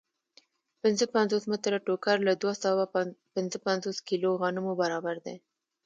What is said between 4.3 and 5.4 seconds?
غنمو برابر دی